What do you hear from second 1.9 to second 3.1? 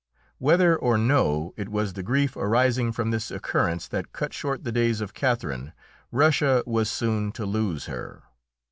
the grief arising